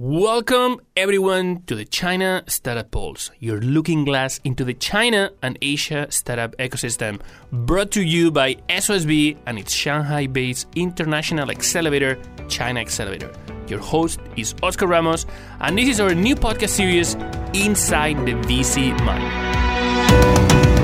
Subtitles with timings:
[0.00, 6.06] Welcome everyone to the China Startup Pulse, your looking glass into the China and Asia
[6.10, 12.16] startup ecosystem, brought to you by SOSV and its Shanghai based international accelerator,
[12.46, 13.32] China Accelerator.
[13.66, 15.26] Your host is Oscar Ramos,
[15.58, 17.14] and this is our new podcast series,
[17.52, 20.77] Inside the VC Mind.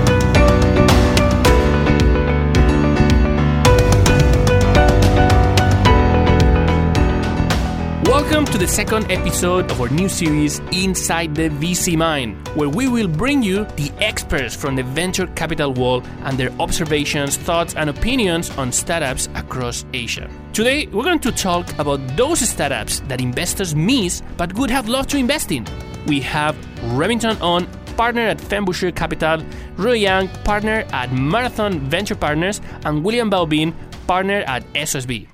[8.45, 12.89] Welcome to the second episode of our new series, Inside the VC Mind, where we
[12.89, 17.88] will bring you the experts from the venture capital world and their observations, thoughts, and
[17.88, 20.29] opinions on startups across Asia.
[20.52, 25.08] Today, we're going to talk about those startups that investors miss but would have loved
[25.11, 25.64] to invest in.
[26.07, 26.54] We have
[26.93, 27.66] Remington Ong,
[27.96, 29.43] partner at Fenbush Capital,
[29.79, 33.74] Roy Yang, partner at Marathon Venture Partners, and William Bao Bean,
[34.06, 35.33] partner at SOSV.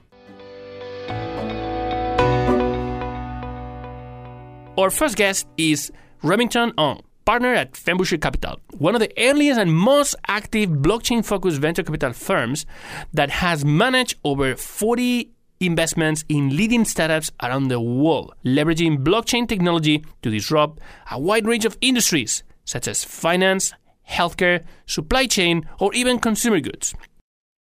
[4.80, 9.70] Our first guest is Remington Ong, partner at Fenbush Capital, one of the earliest and
[9.70, 12.64] most active blockchain focused venture capital firms
[13.12, 15.28] that has managed over 40
[15.60, 21.66] investments in leading startups around the world, leveraging blockchain technology to disrupt a wide range
[21.66, 23.74] of industries such as finance,
[24.08, 26.94] healthcare, supply chain, or even consumer goods.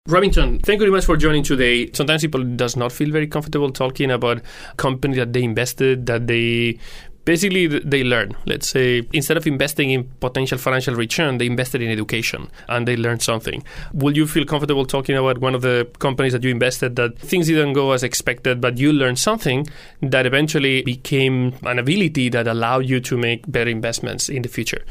[0.07, 1.91] Remington, thank you very much for joining today.
[1.93, 4.41] Sometimes people does not feel very comfortable talking about
[4.77, 6.79] company that they invested, that they
[7.25, 8.35] basically they learn.
[8.45, 12.95] Let's say instead of investing in potential financial return they invested in education and they
[12.95, 13.63] learned something.
[13.93, 17.47] Will you feel comfortable talking about one of the companies that you invested that things
[17.47, 19.67] didn't go as expected but you learned something
[20.01, 24.83] that eventually became an ability that allowed you to make better investments in the future?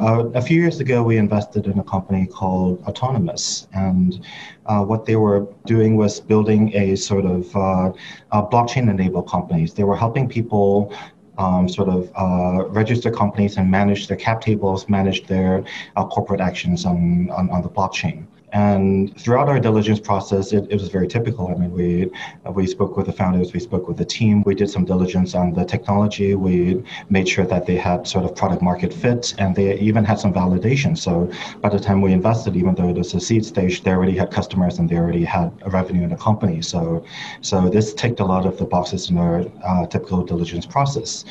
[0.00, 4.24] Uh, a few years ago, we invested in a company called Autonomous, and
[4.64, 7.92] uh, what they were doing was building a sort of uh,
[8.32, 9.74] blockchain-enabled companies.
[9.74, 10.94] They were helping people
[11.40, 15.64] um, sort of uh, register companies and manage their cap tables, manage their
[15.96, 18.26] uh, corporate actions on, on, on the blockchain.
[18.52, 21.48] And throughout our diligence process, it, it, was very typical.
[21.48, 22.10] I mean, we
[22.50, 25.52] we spoke with the founders, we spoke with the team, we did some diligence on
[25.52, 29.78] the technology, we made sure that they had sort of product market fit, and they
[29.78, 30.98] even had some validation.
[30.98, 34.16] So by the time we invested, even though it was a seed stage, they already
[34.16, 36.60] had customers and they already had a revenue in the company.
[36.62, 37.04] So
[37.40, 41.24] so this ticked a lot of the boxes in our uh, typical diligence process.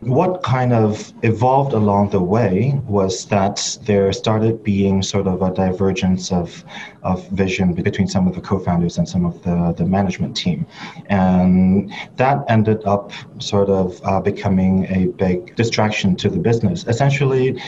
[0.00, 5.52] What kind of evolved along the way was that there started being sort of a
[5.52, 6.64] divergence of,
[7.02, 10.66] of vision between some of the co founders and some of the, the management team.
[11.06, 16.86] And that ended up sort of uh, becoming a big distraction to the business.
[16.86, 17.60] Essentially,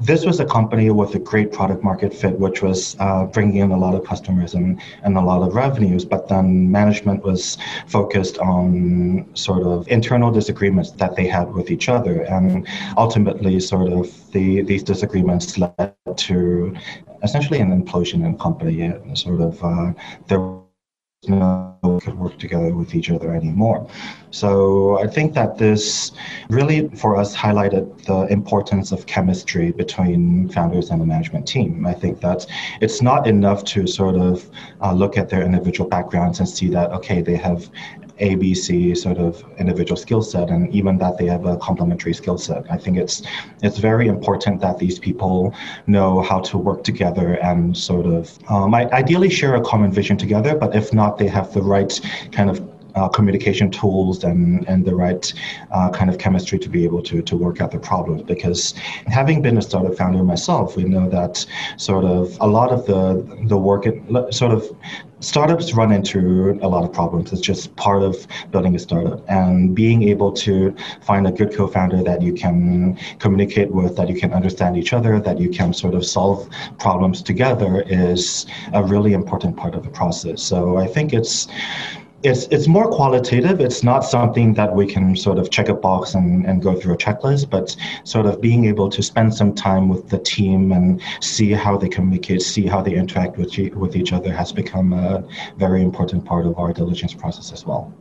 [0.00, 3.72] this was a company with a great product market fit, which was uh, bringing in
[3.72, 6.04] a lot of customers and, and a lot of revenues.
[6.04, 11.88] But then management was focused on sort of internal disagreements that they had with each
[11.88, 12.22] other.
[12.22, 12.66] And
[12.96, 16.76] ultimately, sort of the, these disagreements led to
[17.22, 18.92] essentially an implosion in the company.
[19.14, 19.92] Sort of uh,
[20.28, 20.40] there
[21.26, 23.88] no could work together with each other anymore.
[24.30, 26.12] So I think that this
[26.48, 31.86] really, for us, highlighted the importance of chemistry between founders and the management team.
[31.86, 32.46] I think that
[32.80, 34.48] it's not enough to sort of
[34.80, 37.68] uh, look at their individual backgrounds and see that, okay, they have
[38.20, 42.64] ABC sort of individual skill set, and even that they have a complementary skill set.
[42.70, 43.22] I think it's
[43.62, 45.54] it's very important that these people
[45.86, 50.54] know how to work together and sort of um, ideally share a common vision together.
[50.54, 52.00] But if not, they have the right
[52.32, 52.60] kind of
[52.98, 55.32] uh, communication tools and, and the right
[55.70, 58.22] uh, kind of chemistry to be able to, to work out the problems.
[58.22, 58.74] Because
[59.06, 61.34] having been a startup founder myself, we know that
[61.76, 63.02] sort of a lot of the
[63.46, 63.84] the work,
[64.30, 64.62] sort of
[65.20, 67.32] startups run into a lot of problems.
[67.32, 68.14] It's just part of
[68.52, 73.70] building a startup and being able to find a good co-founder that you can communicate
[73.70, 76.48] with, that you can understand each other, that you can sort of solve
[76.78, 80.42] problems together is a really important part of the process.
[80.42, 81.48] So I think it's
[82.22, 83.60] it's it's more qualitative.
[83.60, 86.94] It's not something that we can sort of check a box and, and go through
[86.94, 91.00] a checklist, but sort of being able to spend some time with the team and
[91.20, 95.22] see how they communicate, see how they interact with with each other has become a
[95.56, 97.92] very important part of our diligence process as well.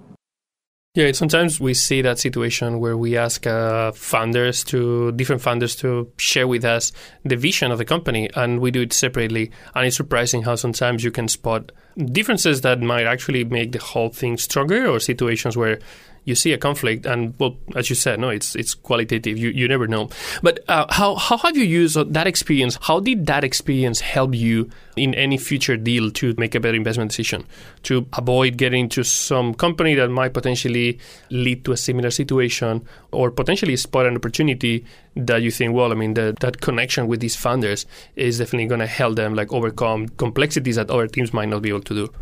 [0.96, 6.48] Yeah, sometimes we see that situation where we ask uh, to different founders to share
[6.48, 6.92] with us
[7.24, 9.52] the vision of the company, and we do it separately.
[9.75, 14.10] And it's surprising how sometimes you can spot differences that might actually make the whole
[14.10, 15.80] thing stronger, or situations where
[16.28, 19.38] you see a conflict, and well, as you said, no, it's it's qualitative.
[19.38, 20.10] You you never know.
[20.44, 22.78] But uh, how how have you used that experience?
[22.82, 27.12] How did that experience help you in any future deal to make a better investment
[27.12, 27.46] decision,
[27.84, 33.32] to avoid getting to some company that might potentially lead to a similar situation, or
[33.32, 34.86] potentially spot an opportunity
[35.25, 37.86] that you think, well, I mean, the, that connection with these founders
[38.16, 41.69] is definitely going to help them like overcome complexities that other teams might not be
[41.69, 42.14] able to do.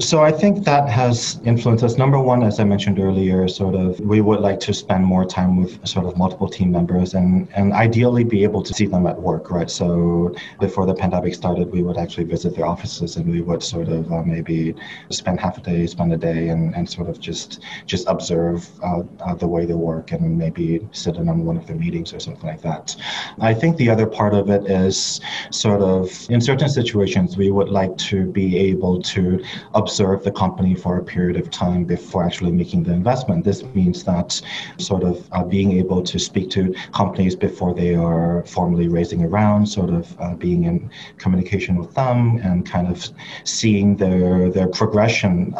[0.00, 1.98] So I think that has influenced us.
[1.98, 5.58] Number one, as I mentioned earlier, sort of we would like to spend more time
[5.58, 9.20] with sort of multiple team members and and ideally be able to see them at
[9.20, 9.68] work, right?
[9.68, 13.88] So before the pandemic started, we would actually visit their offices and we would sort
[13.88, 14.74] of uh, maybe
[15.10, 19.02] spend half a day, spend a day, and, and sort of just just observe uh,
[19.20, 22.18] uh, the way they work and maybe sit in on one of their meetings or
[22.18, 22.96] something like that.
[23.40, 27.68] I think the other part of it is sort of in certain situations we would
[27.68, 29.44] like to be able to
[29.82, 33.44] observe the company for a period of time before actually making the investment.
[33.44, 34.40] This means that
[34.78, 36.62] sort of uh, being able to speak to
[36.92, 40.76] companies before they are formally raising a round, sort of uh, being in
[41.18, 42.98] communication with them and kind of
[43.44, 45.54] seeing their their progression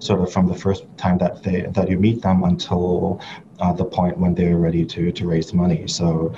[0.00, 3.20] sort of from the first time that they that you meet them until
[3.60, 5.86] uh, the point when they're ready to to raise money.
[5.86, 6.34] So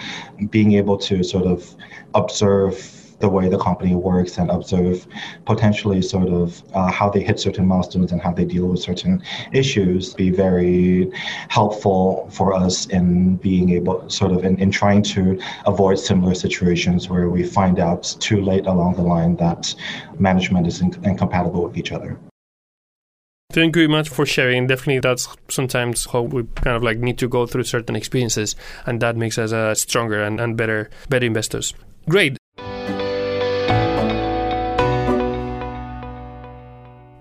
[0.51, 1.59] being able to sort of
[2.15, 5.07] observe the way the company works and observe
[5.45, 9.23] potentially sort of uh, how they hit certain milestones and how they deal with certain
[9.53, 11.11] issues be very
[11.49, 17.09] helpful for us in being able sort of in, in trying to avoid similar situations
[17.09, 19.75] where we find out too late along the line that
[20.19, 22.19] management is in, incompatible with each other.
[23.53, 24.69] Thank you very much for sharing.
[24.69, 28.55] Definitely, that's sometimes how we kind of like need to go through certain experiences,
[28.87, 31.75] and that makes us uh, stronger and, and better, better investors.
[32.09, 32.40] Great.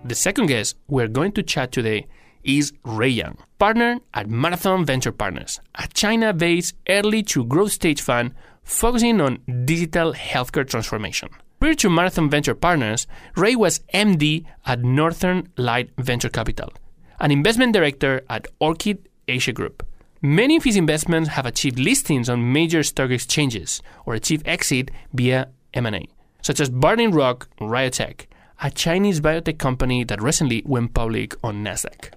[0.10, 2.08] The second guest we're going to chat today
[2.44, 8.02] is Ray Yang, partner at Marathon Venture Partners, a China based early to growth stage
[8.02, 8.34] fund
[8.64, 11.30] focusing on digital healthcare transformation.
[11.60, 16.74] Prior to Marathon Venture Partners, Ray was MD at Northern Light Venture Capital,
[17.20, 19.86] an investment director at Orchid Asia Group.
[20.24, 25.50] Many of his investments have achieved listings on major stock exchanges or achieved exit via
[25.76, 26.08] M&A,
[26.42, 28.26] such as Burning Rock, Riotech,
[28.62, 32.12] a Chinese biotech company that recently went public on Nasdaq.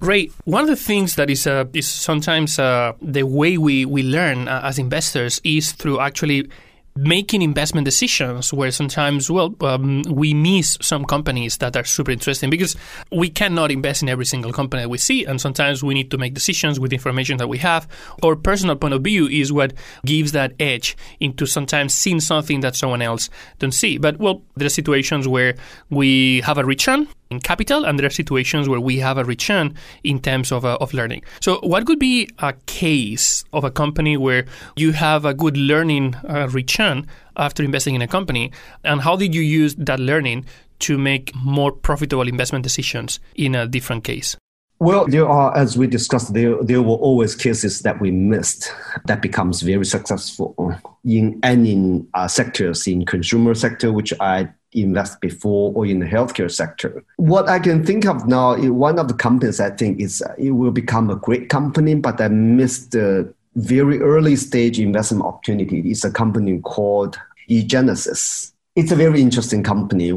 [0.00, 4.02] Ray, one of the things that is uh, is sometimes uh, the way we we
[4.02, 6.48] learn uh, as investors is through actually
[6.96, 12.50] making investment decisions where sometimes well um, we miss some companies that are super interesting
[12.50, 12.76] because
[13.10, 15.24] we cannot invest in every single company that we see.
[15.24, 17.88] And sometimes we need to make decisions with information that we have.
[18.22, 19.72] Our personal point of view is what
[20.06, 23.98] gives that edge into sometimes seeing something that someone else don't see.
[23.98, 25.56] But well there are situations where
[25.90, 29.74] we have a return in capital, and there are situations where we have a return
[30.02, 31.22] in terms of, uh, of learning.
[31.40, 36.14] So, what could be a case of a company where you have a good learning
[36.28, 37.06] uh, return
[37.36, 38.52] after investing in a company,
[38.84, 40.44] and how did you use that learning
[40.80, 44.36] to make more profitable investment decisions in a different case?
[44.80, 48.72] Well, there are, as we discussed, there there were always cases that we missed
[49.06, 50.74] that becomes very successful
[51.04, 56.50] in any uh, sectors, in consumer sector, which I invest before or in the healthcare
[56.50, 57.04] sector.
[57.16, 60.72] What I can think of now, one of the companies I think is it will
[60.72, 65.80] become a great company, but I missed the very early stage investment opportunity.
[65.88, 67.16] It's a company called
[67.48, 68.52] eGenesis.
[68.74, 70.12] It's a very interesting company.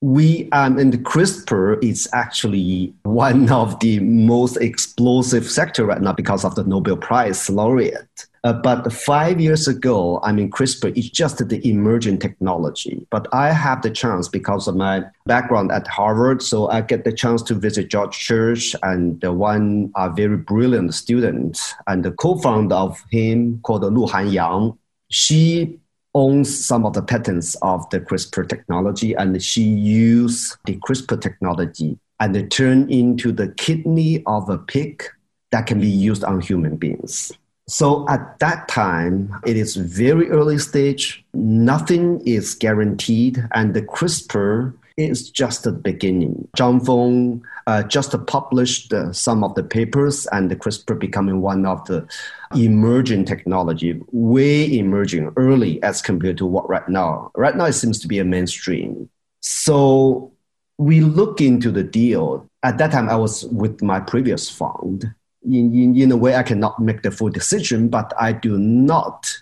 [0.00, 6.44] We um, and CRISPR is actually one of the most explosive sector right now because
[6.44, 8.26] of the Nobel Prize laureate.
[8.44, 13.04] Uh, but five years ago, I mean, CRISPR is just the emerging technology.
[13.10, 17.12] But I have the chance because of my background at Harvard, so I get the
[17.12, 23.02] chance to visit George Church and one uh, very brilliant student and the co-founder of
[23.10, 24.78] him called Luhan Yang.
[25.10, 25.80] She
[26.14, 31.98] owns some of the patents of the CRISPR technology, and she used the CRISPR technology
[32.20, 35.04] and turned into the kidney of a pig
[35.50, 37.32] that can be used on human beings.
[37.68, 41.24] So at that time, it is very early stage.
[41.34, 46.48] Nothing is guaranteed, and the CRISPR is just the beginning.
[46.56, 51.64] Zhang Feng uh, just published uh, some of the papers, and the CRISPR becoming one
[51.64, 52.06] of the
[52.54, 57.30] emerging technology, way emerging early as compared to what right now.
[57.34, 59.08] Right now, it seems to be a mainstream.
[59.40, 60.32] So
[60.78, 62.48] we look into the deal.
[62.62, 65.14] At that time, I was with my previous fund
[65.44, 69.32] in, in, in a way I cannot make the full decision, but I do not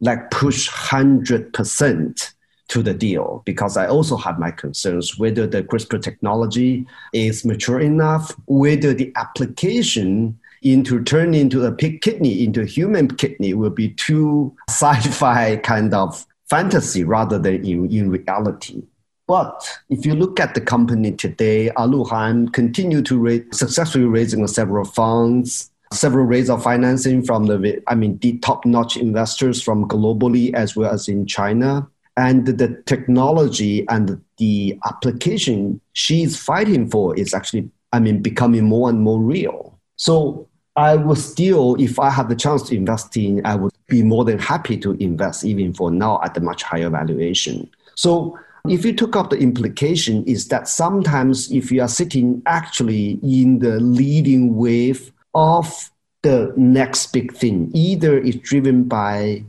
[0.00, 2.34] like push 100%
[2.72, 7.80] to the deal because I also have my concerns whether the CRISPR technology is mature
[7.80, 13.70] enough, whether the application into turn into a pig kidney into a human kidney will
[13.70, 18.82] be too sci-fi kind of fantasy rather than in, in reality.
[19.28, 24.84] But if you look at the company today, Aluhan continue to raise, successfully raising several
[24.84, 30.74] funds, several raises of financing from the, I mean, the top-notch investors from globally as
[30.74, 31.86] well as in China.
[32.16, 38.90] And the technology and the application she's fighting for is actually, I mean, becoming more
[38.90, 39.78] and more real.
[39.96, 44.02] So I would still, if I have the chance to invest in, I would be
[44.02, 47.70] more than happy to invest even for now at a much higher valuation.
[47.94, 48.38] So
[48.68, 53.58] if you took up the implication is that sometimes if you are sitting actually in
[53.58, 55.90] the leading wave of
[56.22, 59.44] the next big thing, either it's driven by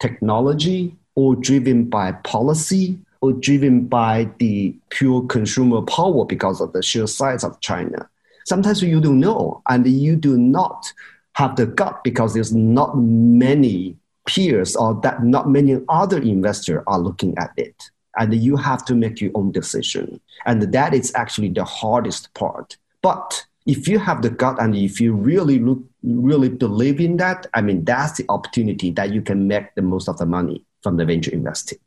[0.00, 6.82] technology or driven by policy or driven by the pure consumer power because of the
[6.82, 8.08] sheer size of China.
[8.46, 10.92] Sometimes you don't know and you do not
[11.34, 16.98] have the gut because there's not many peers or that not many other investors are
[16.98, 17.90] looking at it.
[18.16, 20.20] And you have to make your own decision.
[20.46, 22.76] And that is actually the hardest part.
[23.02, 27.46] But if you have the gut and if you really look really believe in that
[27.54, 30.96] i mean that's the opportunity that you can make the most of the money from
[30.96, 31.78] the venture investing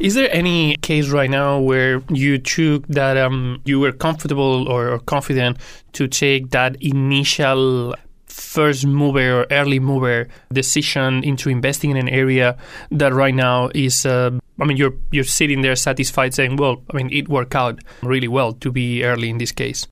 [0.00, 4.98] is there any case right now where you took that um, you were comfortable or,
[4.98, 5.56] confident
[5.92, 7.94] to take that initial
[8.26, 12.56] first mover or early mover decision into investing in an area
[12.90, 16.96] that right now is uh, I mean you're you're sitting there satisfied saying well I
[16.96, 19.86] mean it worked out really well to be early in this case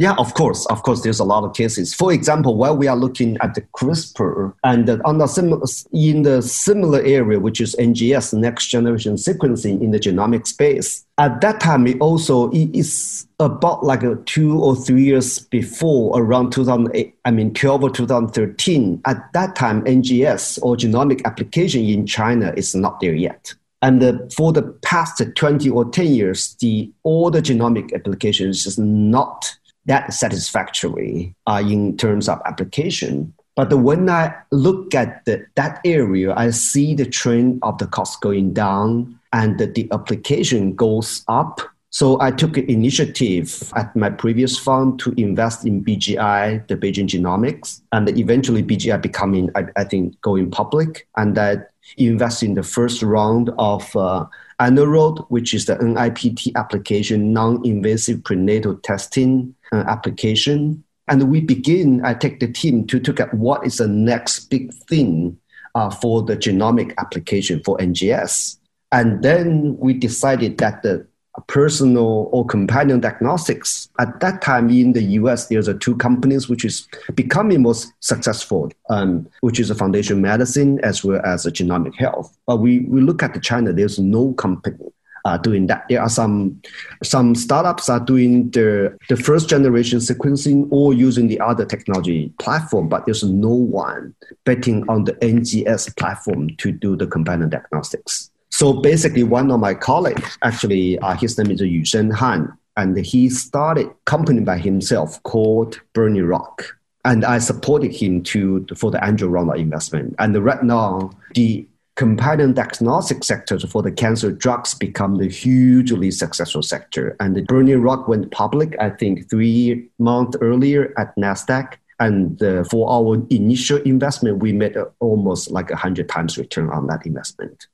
[0.00, 1.02] yeah, of course, of course.
[1.02, 1.92] There's a lot of cases.
[1.92, 6.40] For example, while we are looking at the CRISPR and on the sim- in the
[6.40, 11.86] similar area, which is NGS, next generation sequencing in the genomic space, at that time
[11.86, 17.82] it also is about like two or three years before, around 2008, I mean 12
[17.82, 19.02] or 2013.
[19.04, 23.52] At that time, NGS or genomic application in China is not there yet.
[23.82, 28.78] And the, for the past 20 or 10 years, the all the genomic applications is
[28.78, 29.56] not
[29.86, 33.32] that satisfactory uh, in terms of application.
[33.56, 38.20] But when I look at the, that area, I see the trend of the cost
[38.20, 41.60] going down and the, the application goes up.
[41.90, 47.08] So I took an initiative at my previous fund to invest in BGI, the Beijing
[47.08, 51.08] Genomics, and eventually BGI becoming, I, I think, going public.
[51.16, 54.26] And that invest in the first round of uh,
[54.60, 60.84] Annoroad, which is the NIPT application, non-invasive prenatal testing uh, application.
[61.08, 64.72] And we begin, I take the team to look at what is the next big
[64.88, 65.38] thing
[65.74, 68.58] uh, for the genomic application for NGS.
[68.92, 71.06] And then we decided that the
[71.46, 73.88] personal or companion diagnostics.
[73.98, 78.70] At that time in the US, there's a two companies which is becoming most successful,
[78.88, 82.36] um, which is a foundation medicine as well as a genomic health.
[82.46, 84.92] But we, we look at the China, there's no company
[85.24, 85.84] uh, doing that.
[85.88, 86.60] There are some
[87.02, 92.88] some startups are doing the the first generation sequencing or using the other technology platform,
[92.88, 98.29] but there's no one betting on the NGS platform to do the companion diagnostics.
[98.50, 103.30] So basically, one of my colleagues, actually, uh, his name is Yusheng Han, and he
[103.30, 106.76] started company by himself called Burning Rock.
[107.04, 110.14] And I supported him to for the angel round investment.
[110.18, 111.66] And right now, the
[111.96, 117.16] companion diagnostic sector for the cancer drugs become the hugely successful sector.
[117.20, 121.74] And the Burning Rock went public, I think, three months earlier at NASDAQ.
[121.98, 126.70] And uh, for our initial investment, we made uh, almost like a 100 times return
[126.70, 127.66] on that investment.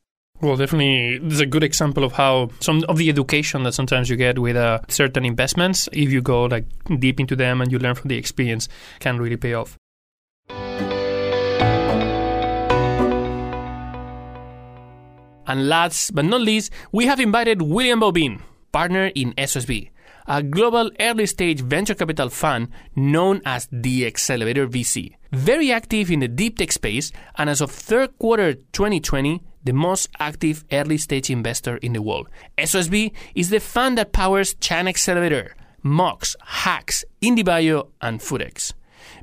[0.42, 4.10] Well, definitely, this is a good example of how some of the education that sometimes
[4.10, 6.66] you get with uh, certain investments, if you go like
[6.98, 8.68] deep into them and you learn from the experience,
[9.00, 9.78] can really pay off.
[15.48, 19.88] And last but not least, we have invited William Bao Bean, partner in SOSV,
[20.26, 25.14] a global early stage venture capital fund known as the Accelerator VC.
[25.32, 30.08] Very active in the deep tech space, and as of third quarter 2020, the most
[30.18, 32.28] active early stage investor in the world.
[32.56, 38.72] SOSV is the fund that powers China Accelerator, Mox, HAX, IndieBio, and Food-X.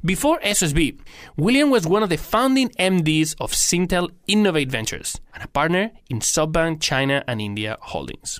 [0.05, 0.99] Before SOSV,
[1.37, 6.19] William was one of the founding MDs of Singtel Innov8 Ventures and a partner in
[6.19, 8.39] SoftBank China and India Holdings.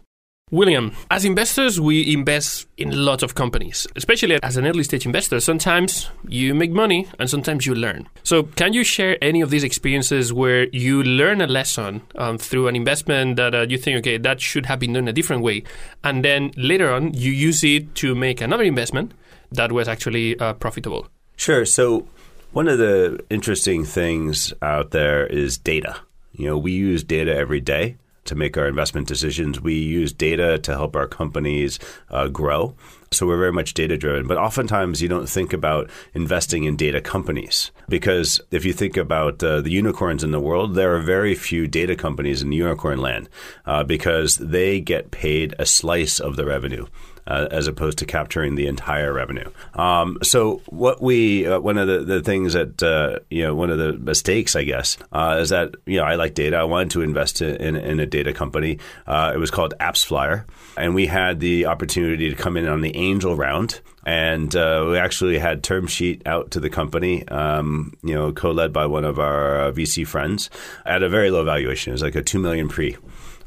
[0.53, 5.39] William, as investors, we invest in lots of companies, especially as an early stage investor.
[5.39, 8.07] Sometimes you make money and sometimes you learn.
[8.21, 12.67] So, can you share any of these experiences where you learn a lesson um, through
[12.67, 15.63] an investment that uh, you think, okay, that should have been done a different way?
[16.03, 19.13] And then later on, you use it to make another investment
[19.51, 21.07] that was actually uh, profitable?
[21.35, 21.65] Sure.
[21.65, 22.07] So,
[22.51, 25.95] one of the interesting things out there is data.
[26.33, 29.61] You know, we use data every day to make our investment decisions.
[29.61, 32.75] We use data to help our companies uh, grow.
[33.11, 34.27] So we're very much data driven.
[34.27, 39.43] But oftentimes you don't think about investing in data companies because if you think about
[39.43, 43.29] uh, the unicorns in the world, there are very few data companies in unicorn land
[43.65, 46.85] uh, because they get paid a slice of the revenue
[47.27, 49.49] uh, as opposed to capturing the entire revenue.
[49.73, 53.69] Um, so what we uh, one of the, the things that uh, you know one
[53.69, 56.57] of the mistakes I guess uh, is that you know I like data.
[56.57, 58.79] I wanted to invest in, in a data company.
[59.07, 60.45] Uh, it was called AppsFlyer,
[60.77, 64.97] and we had the opportunity to come in on the angel round and uh, we
[64.97, 69.17] actually had term sheet out to the company, um, you know, co-led by one of
[69.17, 70.49] our VC friends
[70.85, 71.91] at a very low valuation.
[71.91, 72.97] It was like a two million pre.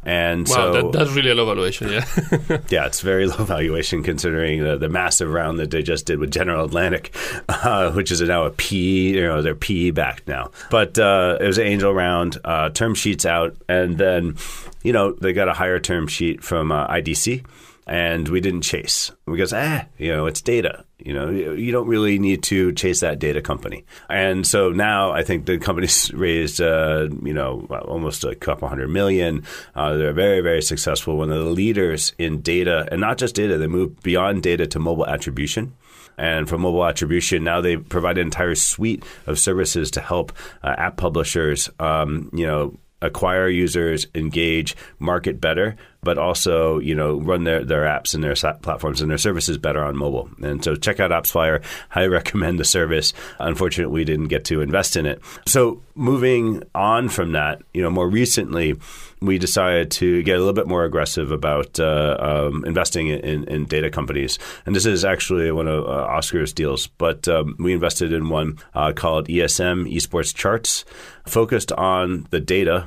[0.06, 2.06] And wow, so that, that's really a low valuation, yeah.
[2.68, 6.30] yeah, it's very low valuation considering the, the, massive round that they just did with
[6.30, 7.12] General Atlantic,
[7.48, 10.52] uh, which is now a PE, you know, they're PE backed now.
[10.70, 14.36] But uh, it was an angel round, uh, term sheets out, and then,
[14.84, 17.44] you know, they got a higher term sheet from uh, IDC
[17.87, 19.12] and we didn't chase.
[19.26, 20.85] Because ah you know it's data.
[20.99, 23.85] You know you don't really need to chase that data company.
[24.09, 28.90] And so now i think the company's raised uh, you know almost a couple hundred
[28.90, 29.45] million.
[29.75, 33.59] Uh, they're very very successful one of the leaders in data and not just data
[33.59, 35.75] they move beyond data to mobile attribution.
[36.19, 40.75] And from mobile attribution, now they provide an entire suite of services to help uh,
[40.78, 47.42] app publishers, um, you know, acquire users, engage, market better, but also you know run
[47.42, 50.30] their, their apps and their platforms and their services better on mobile.
[50.40, 51.64] And so check out AppsFlyer.
[51.90, 53.12] Highly recommend the service.
[53.40, 55.20] Unfortunately, we didn't get to invest in it.
[55.46, 58.76] So moving on from that, you know, more recently
[59.20, 63.64] we decided to get a little bit more aggressive about uh, um, investing in, in,
[63.64, 64.38] data companies.
[64.66, 68.58] And this is actually one of uh, Oscar's deals, but um, we invested in one
[68.75, 70.84] uh, called ESM, Esports Charts,
[71.26, 72.86] focused on the data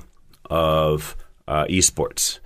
[0.51, 1.15] of
[1.47, 2.39] uh, esports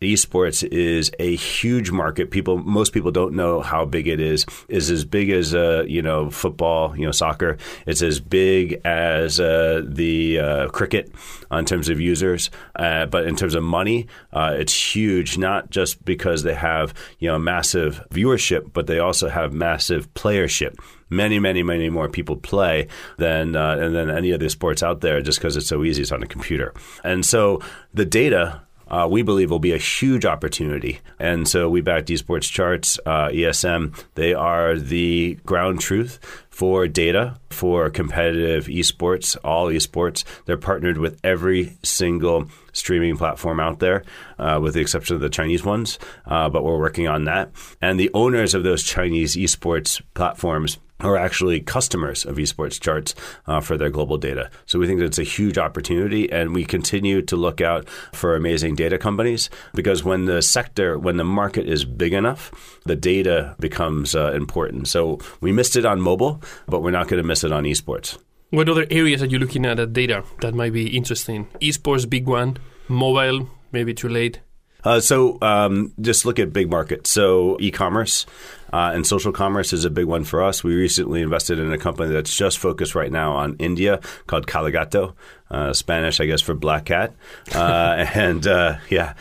[0.00, 2.30] esports is a huge market.
[2.30, 4.46] People, most people don't know how big it is.
[4.68, 7.58] Is as big as uh, you know football, you know soccer.
[7.86, 11.12] It's as big as uh, the uh, cricket
[11.50, 15.36] in terms of users, uh, but in terms of money, uh, it's huge.
[15.36, 20.76] Not just because they have you know massive viewership, but they also have massive playership
[21.10, 22.86] many, many, many more people play
[23.18, 26.02] than uh, and than any other sports out there just because it's so easy.
[26.02, 26.72] It's on a computer,
[27.04, 27.60] and so
[27.92, 31.00] the data uh, we believe will be a huge opportunity.
[31.18, 33.98] And so we backed esports charts, uh, ESM.
[34.14, 36.18] They are the ground truth
[36.50, 40.24] for data for competitive esports, all esports.
[40.46, 44.04] They're partnered with every single streaming platform out there,
[44.38, 45.98] uh, with the exception of the Chinese ones.
[46.26, 47.50] Uh, but we're working on that.
[47.80, 53.14] And the owners of those Chinese esports platforms are actually customers of esports charts
[53.46, 54.50] uh, for their global data.
[54.66, 58.36] So we think that it's a huge opportunity, and we continue to look out for
[58.36, 62.50] amazing data companies because when the sector, when the market is big enough,
[62.84, 64.88] the data becomes uh, important.
[64.88, 68.18] So we missed it on mobile, but we're not going to miss it on esports.
[68.50, 71.46] What other areas are you looking at at data that might be interesting?
[71.60, 72.56] Esports, big one.
[72.88, 74.40] Mobile, maybe too late.
[74.82, 77.10] Uh, so um, just look at big markets.
[77.10, 78.26] So e-commerce
[78.72, 80.64] uh, and social commerce is a big one for us.
[80.64, 85.14] We recently invested in a company that's just focused right now on India called Caligato
[85.50, 87.14] uh, Spanish, I guess, for black cat.
[87.52, 89.14] Uh, and uh, yeah,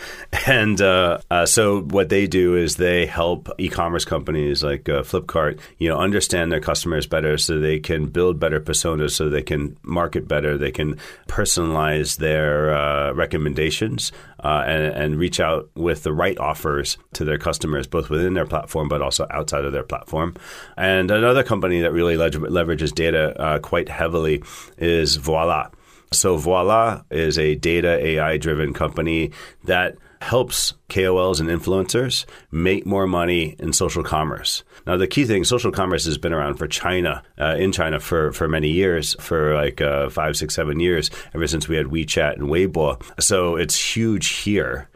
[0.45, 5.59] and uh, uh, so what they do is they help e-commerce companies like uh, Flipkart,
[5.77, 9.75] you know, understand their customers better, so they can build better personas, so they can
[9.81, 10.95] market better, they can
[11.27, 14.11] personalize their recommendations.
[14.41, 18.87] And, and, reach out with the right offers to their customers, both within their platform
[18.87, 20.35] but also outside of their platform.
[20.77, 24.43] And another company that really leverages data quite heavily
[24.77, 25.69] is Voila.
[26.11, 29.31] So Voila is a data AI driven company
[29.65, 34.63] that helps KOLs and influencers make more money in social commerce.
[34.85, 38.33] Now, the key thing, social commerce has been around for China, uh, in China for,
[38.33, 42.33] for many years, for like uh, five, six, seven years, ever since we had WeChat
[42.33, 43.01] and Weibo.
[43.21, 44.89] So it's huge here.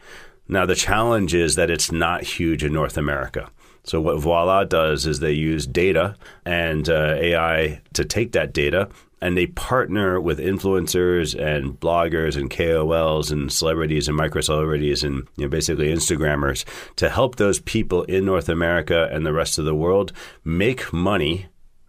[0.47, 3.49] Now, the challenge is that it's not huge in North America.
[3.83, 6.15] So what Voila does is they use data
[6.45, 8.89] and uh, AI to take that data
[9.23, 15.27] and they partner with influencers and bloggers and KOLs and celebrities and micro celebrities and
[15.37, 16.65] you know, basically Instagrammers
[16.97, 20.11] to help those people in North America and the rest of the world
[20.43, 21.47] make money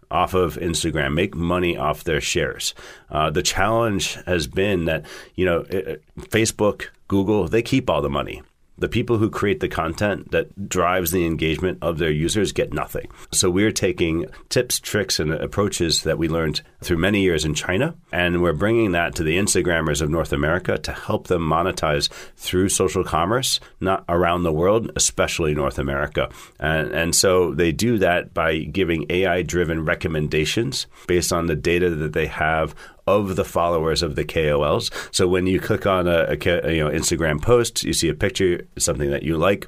[0.09, 2.73] off of Instagram, make money off their shares.
[3.09, 5.05] Uh, the challenge has been that
[5.35, 8.41] you know it, Facebook, Google, they keep all the money
[8.77, 13.07] the people who create the content that drives the engagement of their users get nothing.
[13.31, 17.95] So we're taking tips, tricks, and approaches that we learned through many years in China,
[18.11, 22.69] and we're bringing that to the Instagrammers of North America to help them monetize through
[22.69, 26.29] social commerce, not around the world, especially North America.
[26.59, 31.89] And, and so they do that by giving AI driven recommendations based on the data
[31.89, 32.75] that they have
[33.07, 34.91] of the followers of the KOLs.
[35.13, 38.67] So when you click on a, a you know Instagram post, you see a picture,
[38.77, 39.67] something that you like.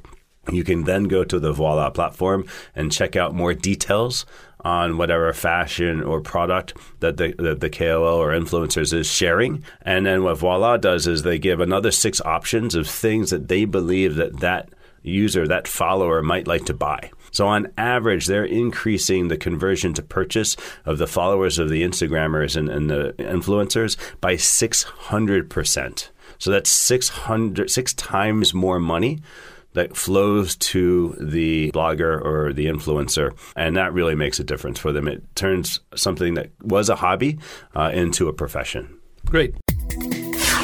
[0.51, 4.25] You can then go to the Voila platform and check out more details
[4.61, 9.63] on whatever fashion or product that the, that the KOL or influencers is sharing.
[9.81, 13.65] And then what Voila does is they give another six options of things that they
[13.65, 14.69] believe that that
[15.03, 17.11] user, that follower might like to buy.
[17.37, 22.55] So on average, they're increasing the conversion to purchase of the followers of the Instagrammers
[22.55, 26.09] and, and the influencers by 600%.
[26.39, 29.19] So that's 600, six times more money
[29.73, 33.37] that flows to the blogger or the influencer.
[33.55, 35.07] And that really makes a difference for them.
[35.07, 37.37] It turns something that was a hobby
[37.75, 38.97] uh, into a profession.
[39.25, 39.53] Great.